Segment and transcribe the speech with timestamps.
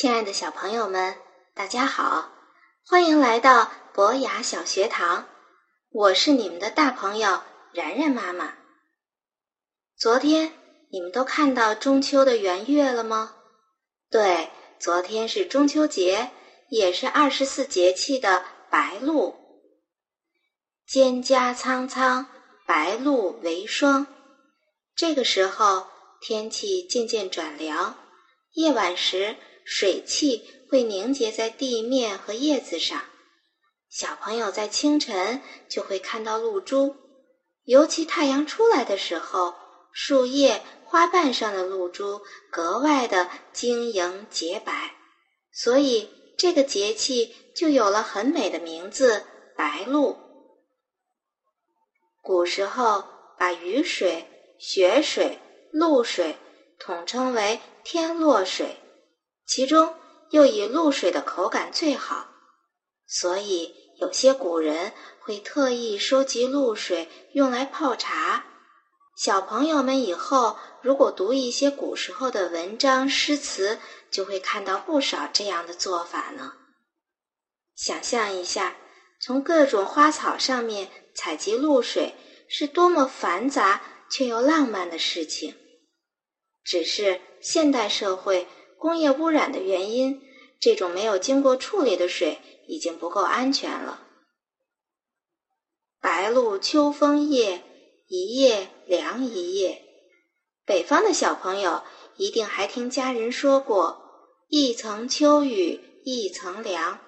[0.00, 1.14] 亲爱的小朋友们，
[1.52, 2.32] 大家好，
[2.86, 5.28] 欢迎来到博雅小学堂，
[5.90, 7.42] 我是你们的大朋友
[7.74, 8.54] 然然妈妈。
[9.98, 10.54] 昨天
[10.90, 13.36] 你们都看到中秋的圆月了吗？
[14.10, 16.30] 对，昨天是中秋节，
[16.70, 19.36] 也是二十四节气的白露。
[20.88, 22.26] 蒹葭苍苍，
[22.66, 24.06] 白露为霜。
[24.96, 25.86] 这个时候
[26.22, 27.98] 天气渐渐转凉，
[28.54, 29.36] 夜晚时。
[29.72, 33.04] 水汽会凝结在地面和叶子上，
[33.88, 36.96] 小朋友在清晨就会看到露珠，
[37.66, 39.54] 尤其太阳出来的时候，
[39.92, 42.20] 树叶、花瓣上的露珠
[42.50, 44.96] 格外的晶莹洁白，
[45.52, 49.24] 所以这个节气就有了很美的名字——
[49.56, 50.18] 白露。
[52.20, 53.04] 古时候
[53.38, 54.26] 把雨水、
[54.58, 55.38] 雪水、
[55.70, 56.36] 露水
[56.80, 58.79] 统称为天落水。
[59.50, 59.96] 其中
[60.30, 62.28] 又以露水的口感最好，
[63.08, 68.44] 所以有些古人会特意收集露水用来泡茶。
[69.16, 76.52] 小朋友们以后如果读一些古时候的文章诗词，就会看到不少这样的做法呢。
[77.74, 78.76] 想象一下，
[79.20, 82.14] 从各种花草上面采集露水，
[82.48, 85.56] 是多么繁杂却又浪漫的事情。
[86.62, 88.46] 只是现代社会。
[88.80, 90.22] 工业污染的原因，
[90.58, 94.06] 这种没有经过处理的水已经不够安全了。
[96.00, 97.62] 白露秋风夜，
[98.08, 99.82] 一夜凉一夜。
[100.64, 101.82] 北方的小朋友
[102.16, 104.00] 一定还听家人说过
[104.48, 107.00] ：“一层秋雨一层凉。”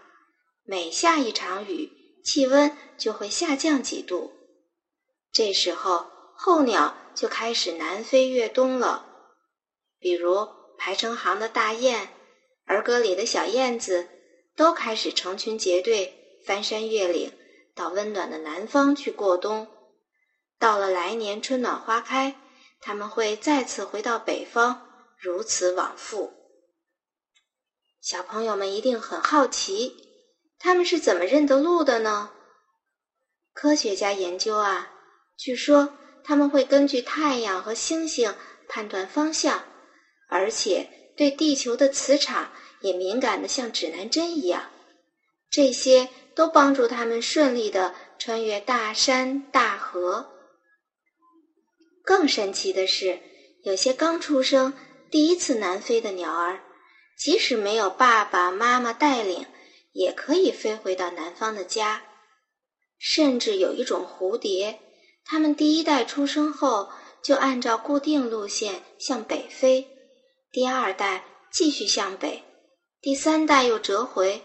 [0.64, 1.90] 每下一场雨，
[2.22, 4.30] 气温就会下降几度。
[5.32, 9.06] 这时候候鸟就开始南飞越冬了，
[9.98, 10.60] 比如。
[10.84, 12.08] 排成行的大雁，
[12.66, 14.08] 儿歌里的小燕子，
[14.56, 17.32] 都开始成群结队翻山越岭，
[17.72, 19.68] 到温暖的南方去过冬。
[20.58, 22.34] 到了来年春暖花开，
[22.80, 24.82] 他们会再次回到北方，
[25.16, 26.32] 如此往复。
[28.00, 29.94] 小朋友们一定很好奇，
[30.58, 32.32] 他们是怎么认得路的呢？
[33.52, 34.90] 科学家研究啊，
[35.36, 38.34] 据说他们会根据太阳和星星
[38.68, 39.62] 判断方向。
[40.42, 44.70] 而且对地球的磁场也敏感的像指南针一样，
[45.48, 50.32] 这些都帮助他们顺利的穿越大山大河。
[52.02, 53.20] 更神奇的是，
[53.62, 54.74] 有些刚出生、
[55.12, 56.60] 第一次南飞的鸟儿，
[57.16, 59.46] 即使没有爸爸妈妈带领，
[59.92, 62.02] 也可以飞回到南方的家。
[62.98, 64.80] 甚至有一种蝴蝶，
[65.24, 66.90] 它们第一代出生后
[67.22, 69.91] 就按照固定路线向北飞。
[70.52, 72.44] 第二代继续向北，
[73.00, 74.44] 第三代又折回，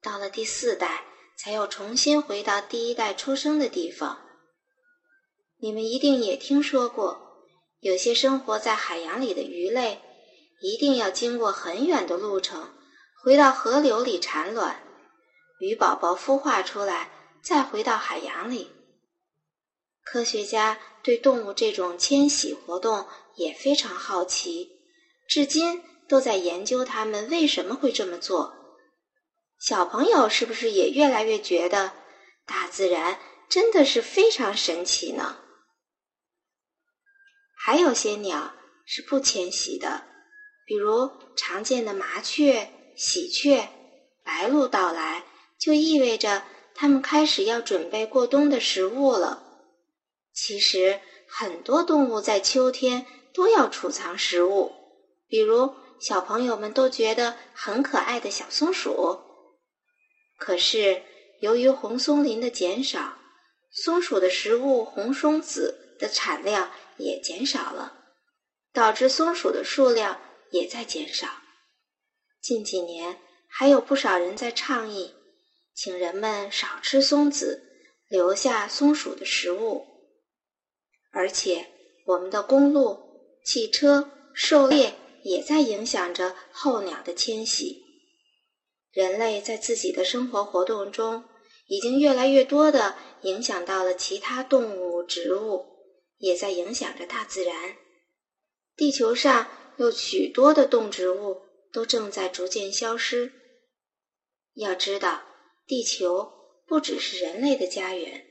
[0.00, 1.02] 到了第四代
[1.36, 4.16] 才又重新回到第一代出生的地方。
[5.58, 7.42] 你们一定也听说过，
[7.80, 10.00] 有些生活在海洋里的鱼类，
[10.60, 12.72] 一定要经过很远的路程，
[13.20, 14.80] 回到河流里产卵，
[15.58, 17.10] 鱼宝宝孵化出来，
[17.42, 18.70] 再回到海洋里。
[20.04, 24.76] 科学家对动物这种迁徙活动也非常好奇。
[25.30, 28.52] 至今都在研究他们为什么会这么做。
[29.60, 31.92] 小朋友是不是也越来越觉得
[32.44, 35.36] 大自然真的是非常神奇呢？
[37.56, 38.54] 还有些鸟
[38.84, 40.02] 是不迁徙的，
[40.66, 43.68] 比如常见的麻雀、喜鹊。
[44.24, 45.24] 白鹭到来
[45.60, 46.42] 就意味着
[46.74, 49.44] 它们开始要准备过冬的食物了。
[50.34, 54.72] 其实很多动物在秋天都要储藏食物。
[55.30, 59.20] 比如，小朋友们都觉得很可爱的小松鼠，
[60.36, 61.04] 可是
[61.38, 63.16] 由于红松林的减少，
[63.70, 67.96] 松鼠的食物红松子的产量也减少了，
[68.72, 70.20] 导致松鼠的数量
[70.50, 71.28] 也在减少。
[72.42, 75.14] 近几年，还有不少人在倡议，
[75.74, 77.62] 请人们少吃松子，
[78.08, 79.86] 留下松鼠的食物。
[81.12, 81.68] 而且，
[82.06, 82.98] 我们的公路、
[83.44, 84.94] 汽车、狩猎。
[85.22, 87.84] 也在影响着候鸟的迁徙。
[88.92, 91.24] 人类在自己的生活活动中，
[91.66, 95.64] 已经越来越多的影响到了其他动物、植物，
[96.18, 97.76] 也在影响着大自然。
[98.76, 103.32] 地球上有许多的动植物都正在逐渐消失。
[104.54, 105.22] 要知道，
[105.66, 106.32] 地球
[106.66, 108.26] 不只是人类的家园，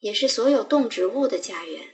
[0.00, 1.88] 也是所有动植物的家园。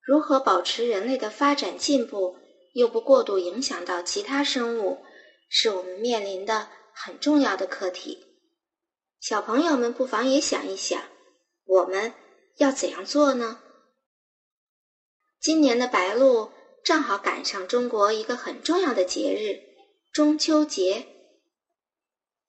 [0.00, 2.36] 如何保持人类的发展进步？
[2.76, 5.02] 又不过度影响到其他生物，
[5.48, 8.26] 是我们面临的很重要的课题。
[9.18, 11.02] 小朋友们不妨也想一想，
[11.64, 12.12] 我们
[12.58, 13.62] 要怎样做呢？
[15.40, 16.52] 今年的白露
[16.84, 19.64] 正好赶上中国一个很重要的节日——
[20.12, 21.06] 中秋节。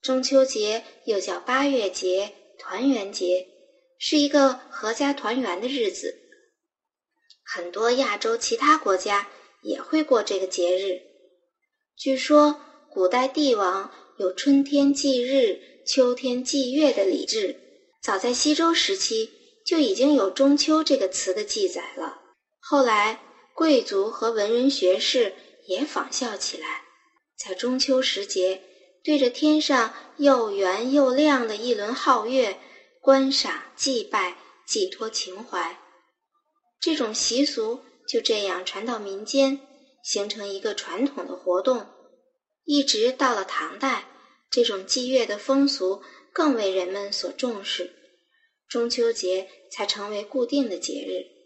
[0.01, 3.47] 中秋节又叫八月节、团圆节，
[3.97, 6.13] 是一个阖家团圆的日子。
[7.45, 9.29] 很多亚洲其他国家
[9.67, 11.01] 也会过这个节日。
[11.97, 17.59] 据说，古代帝王有春天祭日、秋天祭月的礼制，
[18.01, 19.29] 早在西周时期
[19.65, 22.21] 就已经有“中秋”这个词的记载了。
[22.59, 23.19] 后来，
[23.53, 25.33] 贵族和文人学士
[25.67, 26.83] 也仿效起来，
[27.37, 28.61] 在中秋时节。
[29.03, 32.59] 对着天上又圆又亮的一轮皓月，
[32.99, 35.79] 观赏、祭拜、寄托情怀，
[36.81, 39.59] 这种习俗就这样传到民间，
[40.03, 41.87] 形成一个传统的活动。
[42.63, 44.05] 一直到了唐代，
[44.49, 46.01] 这种祭月的风俗
[46.33, 47.91] 更为人们所重视，
[48.67, 51.37] 中秋节才成为固定的节日。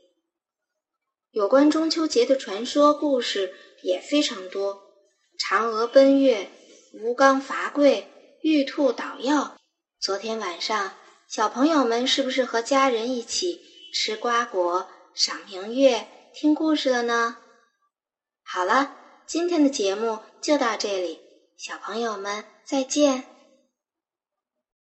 [1.31, 3.53] 有关中秋节的传说故事
[3.83, 4.81] 也非常多，
[5.39, 6.49] 嫦娥奔月。
[6.93, 8.07] 吴刚伐桂，
[8.41, 9.57] 玉兔捣药。
[10.01, 10.97] 昨天晚上，
[11.29, 13.61] 小朋友们是不是和家人一起
[13.93, 17.37] 吃瓜果、赏明月、听故事了呢？
[18.43, 18.95] 好了，
[19.25, 21.19] 今天的节目就到这里，
[21.57, 23.25] 小朋友们再见。